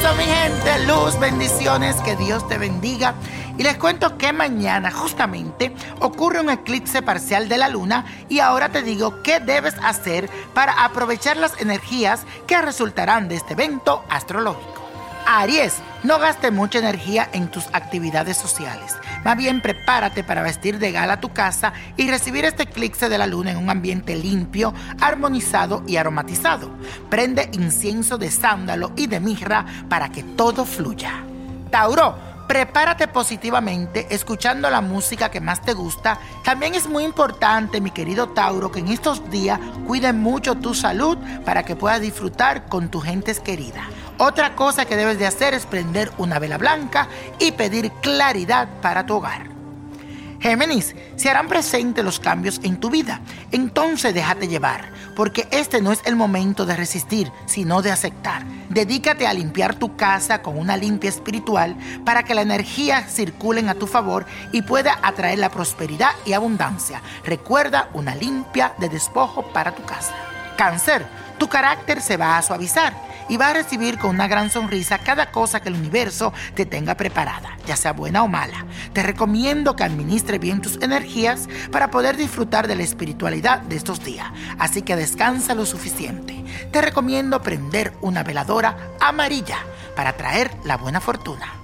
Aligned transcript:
de 0.00 0.86
luz, 0.86 1.18
bendiciones, 1.18 1.96
que 2.02 2.14
Dios 2.14 2.46
te 2.46 2.56
bendiga. 2.56 3.14
Y 3.56 3.64
les 3.64 3.76
cuento 3.76 4.16
que 4.16 4.32
mañana 4.32 4.92
justamente 4.92 5.74
ocurre 5.98 6.40
un 6.40 6.50
eclipse 6.50 7.02
parcial 7.02 7.48
de 7.48 7.58
la 7.58 7.68
luna 7.68 8.04
y 8.28 8.38
ahora 8.38 8.68
te 8.68 8.82
digo 8.82 9.22
qué 9.24 9.40
debes 9.40 9.74
hacer 9.82 10.30
para 10.54 10.84
aprovechar 10.84 11.36
las 11.36 11.60
energías 11.60 12.22
que 12.46 12.62
resultarán 12.62 13.28
de 13.28 13.36
este 13.36 13.54
evento 13.54 14.04
astrológico. 14.08 14.77
Aries, 15.30 15.74
no 16.04 16.18
gaste 16.18 16.50
mucha 16.50 16.78
energía 16.78 17.28
en 17.34 17.48
tus 17.48 17.66
actividades 17.74 18.38
sociales. 18.38 18.96
Más 19.26 19.36
bien 19.36 19.60
prepárate 19.60 20.24
para 20.24 20.40
vestir 20.40 20.78
de 20.78 20.90
gala 20.90 21.20
tu 21.20 21.34
casa 21.34 21.74
y 21.98 22.08
recibir 22.08 22.46
este 22.46 22.62
eclipse 22.62 23.10
de 23.10 23.18
la 23.18 23.26
luna 23.26 23.50
en 23.50 23.58
un 23.58 23.68
ambiente 23.68 24.16
limpio, 24.16 24.72
armonizado 25.02 25.82
y 25.86 25.96
aromatizado. 25.96 26.70
Prende 27.10 27.50
incienso 27.52 28.16
de 28.16 28.30
sándalo 28.30 28.92
y 28.96 29.06
de 29.06 29.20
mirra 29.20 29.66
para 29.90 30.08
que 30.08 30.22
todo 30.22 30.64
fluya. 30.64 31.22
Tauro, 31.70 32.16
prepárate 32.48 33.06
positivamente 33.06 34.06
escuchando 34.08 34.70
la 34.70 34.80
música 34.80 35.30
que 35.30 35.42
más 35.42 35.60
te 35.60 35.74
gusta. 35.74 36.18
También 36.42 36.74
es 36.74 36.88
muy 36.88 37.04
importante, 37.04 37.82
mi 37.82 37.90
querido 37.90 38.30
Tauro, 38.30 38.72
que 38.72 38.80
en 38.80 38.88
estos 38.88 39.30
días 39.30 39.60
cuiden 39.86 40.20
mucho 40.20 40.54
tu 40.54 40.72
salud 40.72 41.18
para 41.44 41.64
que 41.64 41.76
puedas 41.76 42.00
disfrutar 42.00 42.64
con 42.64 42.88
tus 42.90 43.04
gentes 43.04 43.40
queridas. 43.40 43.84
Otra 44.20 44.56
cosa 44.56 44.84
que 44.84 44.96
debes 44.96 45.16
de 45.20 45.28
hacer 45.28 45.54
es 45.54 45.64
prender 45.64 46.10
una 46.18 46.40
vela 46.40 46.58
blanca 46.58 47.06
y 47.38 47.52
pedir 47.52 47.92
claridad 48.02 48.68
para 48.82 49.06
tu 49.06 49.14
hogar. 49.14 49.48
Géminis, 50.40 50.96
se 51.14 51.30
harán 51.30 51.46
presentes 51.46 52.04
los 52.04 52.18
cambios 52.18 52.60
en 52.64 52.78
tu 52.78 52.90
vida, 52.90 53.20
entonces 53.52 54.14
déjate 54.14 54.48
llevar, 54.48 54.92
porque 55.14 55.46
este 55.52 55.80
no 55.80 55.92
es 55.92 56.00
el 56.04 56.16
momento 56.16 56.66
de 56.66 56.76
resistir, 56.76 57.30
sino 57.46 57.80
de 57.80 57.92
aceptar. 57.92 58.44
Dedícate 58.68 59.26
a 59.26 59.32
limpiar 59.32 59.76
tu 59.76 59.96
casa 59.96 60.42
con 60.42 60.58
una 60.58 60.76
limpia 60.76 61.10
espiritual 61.10 61.76
para 62.04 62.24
que 62.24 62.34
la 62.34 62.42
energía 62.42 63.06
circule 63.08 63.68
a 63.68 63.74
tu 63.74 63.86
favor 63.86 64.26
y 64.52 64.62
pueda 64.62 64.98
atraer 65.02 65.38
la 65.38 65.50
prosperidad 65.50 66.10
y 66.24 66.32
abundancia. 66.32 67.02
Recuerda 67.24 67.88
una 67.94 68.16
limpia 68.16 68.74
de 68.78 68.88
despojo 68.88 69.42
para 69.52 69.74
tu 69.74 69.84
casa. 69.84 70.14
Cáncer, 70.56 71.06
tu 71.38 71.48
carácter 71.48 72.00
se 72.00 72.16
va 72.16 72.36
a 72.36 72.42
suavizar 72.42 73.07
y 73.28 73.36
vas 73.36 73.50
a 73.50 73.54
recibir 73.54 73.98
con 73.98 74.10
una 74.10 74.28
gran 74.28 74.50
sonrisa 74.50 74.98
cada 74.98 75.30
cosa 75.30 75.60
que 75.60 75.68
el 75.68 75.74
universo 75.74 76.32
te 76.54 76.66
tenga 76.66 76.96
preparada, 76.96 77.56
ya 77.66 77.76
sea 77.76 77.92
buena 77.92 78.22
o 78.22 78.28
mala. 78.28 78.66
Te 78.92 79.02
recomiendo 79.02 79.76
que 79.76 79.84
administre 79.84 80.38
bien 80.38 80.60
tus 80.60 80.80
energías 80.82 81.48
para 81.70 81.90
poder 81.90 82.16
disfrutar 82.16 82.68
de 82.68 82.76
la 82.76 82.82
espiritualidad 82.82 83.60
de 83.60 83.76
estos 83.76 84.04
días, 84.04 84.28
así 84.58 84.82
que 84.82 84.96
descansa 84.96 85.54
lo 85.54 85.66
suficiente. 85.66 86.44
Te 86.72 86.80
recomiendo 86.80 87.42
prender 87.42 87.92
una 88.00 88.22
veladora 88.22 88.76
amarilla 89.00 89.58
para 89.94 90.14
traer 90.14 90.50
la 90.64 90.76
buena 90.76 91.00
fortuna. 91.00 91.54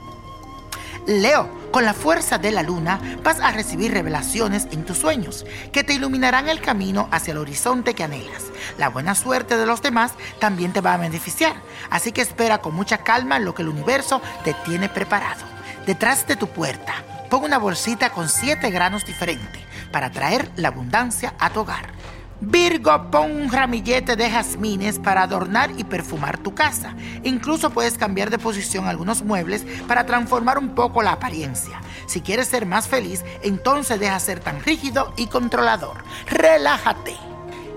Leo, 1.06 1.63
con 1.74 1.84
la 1.84 1.92
fuerza 1.92 2.38
de 2.38 2.52
la 2.52 2.62
luna 2.62 3.00
vas 3.24 3.40
a 3.40 3.50
recibir 3.50 3.90
revelaciones 3.90 4.68
en 4.70 4.84
tus 4.84 4.96
sueños 4.96 5.44
que 5.72 5.82
te 5.82 5.92
iluminarán 5.92 6.48
el 6.48 6.60
camino 6.60 7.08
hacia 7.10 7.32
el 7.32 7.38
horizonte 7.38 7.94
que 7.94 8.04
anhelas. 8.04 8.44
La 8.78 8.90
buena 8.90 9.16
suerte 9.16 9.56
de 9.56 9.66
los 9.66 9.82
demás 9.82 10.12
también 10.38 10.72
te 10.72 10.80
va 10.80 10.94
a 10.94 10.98
beneficiar, 10.98 11.56
así 11.90 12.12
que 12.12 12.20
espera 12.20 12.58
con 12.58 12.76
mucha 12.76 12.98
calma 12.98 13.40
lo 13.40 13.56
que 13.56 13.62
el 13.62 13.70
universo 13.70 14.22
te 14.44 14.54
tiene 14.64 14.88
preparado. 14.88 15.44
Detrás 15.84 16.28
de 16.28 16.36
tu 16.36 16.46
puerta, 16.46 16.94
pon 17.28 17.42
una 17.42 17.58
bolsita 17.58 18.10
con 18.10 18.28
siete 18.28 18.70
granos 18.70 19.04
diferentes 19.04 19.60
para 19.90 20.12
traer 20.12 20.52
la 20.54 20.68
abundancia 20.68 21.34
a 21.40 21.50
tu 21.50 21.62
hogar. 21.62 22.03
Virgo, 22.40 23.10
pon 23.10 23.30
un 23.30 23.50
ramillete 23.50 24.16
de 24.16 24.28
jazmines 24.28 24.98
para 24.98 25.22
adornar 25.22 25.70
y 25.78 25.84
perfumar 25.84 26.38
tu 26.38 26.54
casa. 26.54 26.94
Incluso 27.22 27.70
puedes 27.70 27.96
cambiar 27.96 28.30
de 28.30 28.38
posición 28.38 28.86
algunos 28.86 29.22
muebles 29.22 29.64
para 29.86 30.04
transformar 30.04 30.58
un 30.58 30.74
poco 30.74 31.02
la 31.02 31.12
apariencia. 31.12 31.80
Si 32.06 32.20
quieres 32.20 32.48
ser 32.48 32.66
más 32.66 32.88
feliz, 32.88 33.24
entonces 33.42 34.00
deja 34.00 34.18
ser 34.18 34.40
tan 34.40 34.60
rígido 34.62 35.12
y 35.16 35.26
controlador. 35.26 35.98
Relájate. 36.26 37.16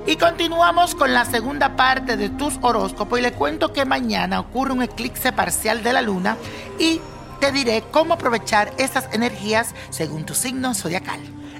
Y 0.06 0.16
continuamos 0.16 0.96
con 0.96 1.14
la 1.14 1.26
segunda 1.26 1.76
parte 1.76 2.16
de 2.18 2.30
tus 2.30 2.58
horóscopos 2.62 3.20
y 3.20 3.22
le 3.22 3.34
cuento 3.34 3.74
que 3.74 3.86
mañana 3.86 4.40
ocurre 4.40 4.72
un 4.72 4.82
eclipse 4.82 5.34
parcial 5.34 5.84
de 5.84 5.94
la 5.94 6.02
luna 6.02 6.38
y 6.80 7.02
te 7.40 7.52
diré 7.52 7.84
cómo 7.92 8.14
aprovechar 8.16 8.72
esas 8.78 9.14
energías 9.14 9.76
según 9.90 10.26
tu 10.26 10.34
signo 10.34 10.74
zodiacal. 10.74 11.20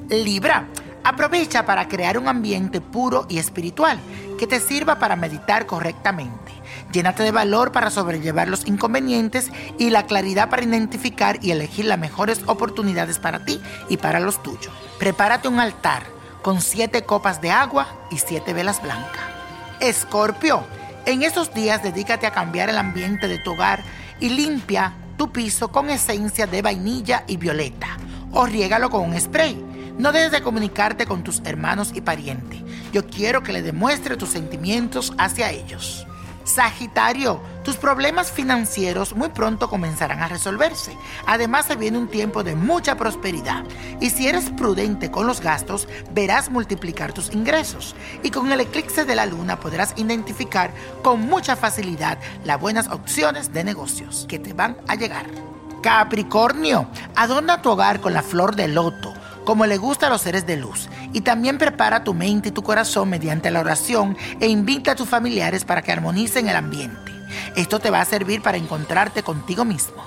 Libra. 0.10 0.68
Aprovecha 1.08 1.66
para 1.66 1.88
crear 1.88 2.18
un 2.18 2.28
ambiente 2.28 2.82
puro 2.82 3.28
y 3.30 3.38
espiritual 3.38 3.98
que 4.38 4.46
te 4.46 4.60
sirva 4.60 5.00
para 5.00 5.16
meditar 5.16 5.66
correctamente. 5.66 6.52
Llénate 6.92 7.24
de 7.24 7.32
valor 7.32 7.72
para 7.72 7.90
sobrellevar 7.90 8.50
los 8.50 8.68
inconvenientes 8.68 9.50
y 9.80 9.90
la 9.90 10.06
claridad 10.06 10.50
para 10.50 10.66
identificar 10.66 11.40
y 11.42 11.52
elegir 11.52 11.86
las 11.86 11.98
mejores 11.98 12.42
oportunidades 12.46 13.20
para 13.20 13.46
ti 13.46 13.62
y 13.88 13.96
para 13.96 14.20
los 14.20 14.44
tuyos. 14.44 14.74
Prepárate 15.00 15.48
un 15.48 15.62
altar 15.62 16.04
con 16.42 16.60
siete 16.60 17.04
copas 17.04 17.40
de 17.40 17.52
agua 17.52 17.88
y 18.12 18.18
siete 18.18 18.54
velas 18.54 18.84
blancas. 18.84 19.24
Escorpio, 19.80 20.66
en 21.06 21.24
estos 21.24 21.54
días 21.54 21.84
dedícate 21.84 22.28
a 22.28 22.32
cambiar 22.32 22.70
el 22.70 22.78
ambiente 22.78 23.30
de 23.30 23.40
tu 23.40 23.54
hogar 23.54 23.82
y 24.20 24.28
limpia 24.28 24.92
tu 25.16 25.32
piso 25.32 25.72
con 25.72 25.90
esencia 25.90 26.48
de 26.48 26.62
vainilla 26.62 27.24
y 27.28 27.38
violeta 27.38 27.96
o 28.34 28.46
riégalo 28.46 28.90
con 28.90 29.10
un 29.10 29.18
spray. 29.18 29.67
No 29.98 30.12
debes 30.12 30.32
de 30.32 30.44
comunicarte 30.44 31.08
con 31.08 31.24
tus 31.24 31.42
hermanos 31.44 31.92
y 31.96 32.02
parientes. 32.02 32.62
Yo 32.94 33.08
quiero 33.08 33.42
que 33.42 33.52
le 33.52 33.64
demuestre 33.64 34.16
tus 34.16 34.30
sentimientos 34.30 35.12
hacia 35.18 35.50
ellos. 35.50 36.06
Sagitario, 36.44 37.42
tus 37.64 37.78
problemas 37.78 38.32
financieros 38.32 39.16
muy 39.16 39.30
pronto 39.30 39.70
comenzarán 39.70 40.22
a 40.22 40.28
resolverse. 40.28 40.96
Además 41.26 41.66
se 41.66 41.76
viene 41.76 41.98
un 41.98 42.10
tiempo 42.10 42.44
de 42.44 42.56
mucha 42.56 42.96
prosperidad. 42.96 43.64
Y 44.00 44.12
si 44.12 44.28
eres 44.28 44.52
prudente 44.52 45.10
con 45.10 45.26
los 45.26 45.42
gastos, 45.42 45.88
verás 46.12 46.52
multiplicar 46.52 47.12
tus 47.12 47.34
ingresos. 47.34 47.96
Y 48.22 48.30
con 48.30 48.52
el 48.52 48.62
eclipse 48.62 49.04
de 49.04 49.16
la 49.16 49.26
luna 49.26 49.60
podrás 49.60 49.94
identificar 49.98 50.72
con 51.02 51.22
mucha 51.22 51.56
facilidad 51.56 52.20
las 52.46 52.62
buenas 52.62 52.88
opciones 52.90 53.52
de 53.52 53.64
negocios 53.64 54.28
que 54.30 54.38
te 54.38 54.54
van 54.54 54.78
a 54.88 54.94
llegar. 54.94 55.26
Capricornio, 55.82 56.88
adorna 57.16 57.64
tu 57.64 57.72
hogar 57.72 58.00
con 58.00 58.14
la 58.14 58.22
flor 58.22 58.56
de 58.56 58.68
loto 58.68 59.14
como 59.48 59.66
le 59.66 59.78
gusta 59.78 60.08
a 60.08 60.10
los 60.10 60.24
seres 60.24 60.46
de 60.46 60.58
luz. 60.58 60.90
Y 61.14 61.22
también 61.22 61.58
prepara 61.58 62.04
tu 62.04 62.14
mente 62.14 62.50
y 62.50 62.52
tu 62.52 62.64
corazón 62.64 63.10
mediante 63.10 63.50
la 63.50 63.62
oración 63.62 64.18
e 64.42 64.48
invita 64.48 64.92
a 64.92 64.96
tus 64.96 65.08
familiares 65.08 65.64
para 65.64 65.82
que 65.82 65.94
armonicen 65.94 66.50
el 66.50 66.56
ambiente. 66.58 67.14
Esto 67.56 67.80
te 67.80 67.90
va 67.90 68.02
a 68.02 68.06
servir 68.06 68.42
para 68.42 68.58
encontrarte 68.58 69.24
contigo 69.24 69.64
mismo. 69.64 70.04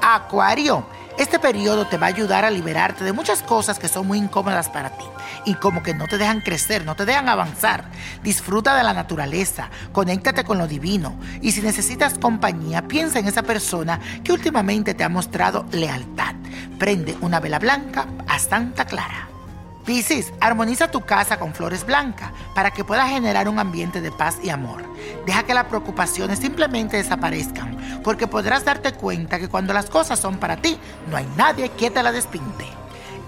Acuario, 0.00 0.86
este 1.18 1.40
periodo 1.40 1.88
te 1.88 1.98
va 1.98 2.06
a 2.06 2.10
ayudar 2.10 2.44
a 2.44 2.50
liberarte 2.50 3.02
de 3.02 3.12
muchas 3.12 3.42
cosas 3.42 3.80
que 3.80 3.88
son 3.88 4.06
muy 4.06 4.18
incómodas 4.18 4.68
para 4.68 4.90
ti 4.90 5.04
y 5.44 5.54
como 5.54 5.82
que 5.82 5.94
no 5.94 6.06
te 6.06 6.18
dejan 6.18 6.40
crecer, 6.40 6.84
no 6.84 6.94
te 6.94 7.04
dejan 7.04 7.28
avanzar. 7.28 7.84
Disfruta 8.22 8.76
de 8.76 8.82
la 8.82 8.92
naturaleza, 8.92 9.68
conéctate 9.92 10.44
con 10.44 10.58
lo 10.58 10.66
divino 10.66 11.16
y 11.40 11.52
si 11.52 11.60
necesitas 11.60 12.18
compañía, 12.18 12.82
piensa 12.88 13.18
en 13.18 13.26
esa 13.26 13.42
persona 13.42 14.00
que 14.22 14.32
últimamente 14.32 14.94
te 14.94 15.04
ha 15.04 15.08
mostrado 15.08 15.66
lealtad. 15.72 16.34
Prende 16.78 17.16
una 17.20 17.40
vela 17.40 17.58
blanca 17.58 18.06
a 18.34 18.38
Santa 18.40 18.84
Clara. 18.84 19.28
Piscis, 19.84 20.32
armoniza 20.40 20.90
tu 20.90 21.02
casa 21.02 21.38
con 21.38 21.54
flores 21.54 21.86
blancas 21.86 22.32
para 22.52 22.72
que 22.72 22.82
puedas 22.82 23.08
generar 23.08 23.48
un 23.48 23.60
ambiente 23.60 24.00
de 24.00 24.10
paz 24.10 24.38
y 24.42 24.50
amor. 24.50 24.82
Deja 25.24 25.44
que 25.44 25.54
las 25.54 25.66
preocupaciones 25.66 26.40
simplemente 26.40 26.96
desaparezcan, 26.96 28.00
porque 28.02 28.26
podrás 28.26 28.64
darte 28.64 28.92
cuenta 28.92 29.38
que 29.38 29.48
cuando 29.48 29.72
las 29.72 29.88
cosas 29.88 30.18
son 30.18 30.38
para 30.38 30.56
ti, 30.56 30.76
no 31.08 31.16
hay 31.16 31.28
nadie 31.36 31.68
que 31.68 31.92
te 31.92 32.02
la 32.02 32.10
despinte. 32.10 32.66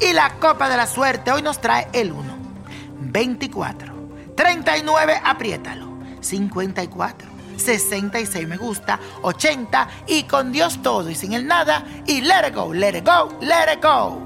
Y 0.00 0.12
la 0.12 0.30
copa 0.40 0.68
de 0.68 0.76
la 0.76 0.88
suerte 0.88 1.30
hoy 1.30 1.42
nos 1.42 1.60
trae 1.60 1.86
el 1.92 2.10
1, 2.10 2.36
24, 2.98 3.94
39, 4.34 5.20
apriétalo, 5.22 5.98
54, 6.20 7.28
66 7.56 8.48
me 8.48 8.56
gusta, 8.56 8.98
80 9.22 9.88
y 10.08 10.24
con 10.24 10.50
Dios 10.50 10.82
todo 10.82 11.08
y 11.10 11.14
sin 11.14 11.32
el 11.32 11.46
nada 11.46 11.84
y 12.06 12.22
let 12.22 12.48
it 12.48 12.54
go, 12.56 12.74
let 12.74 12.98
it 12.98 13.06
go, 13.06 13.38
let 13.40 13.72
it 13.72 13.80
go. 13.80 14.25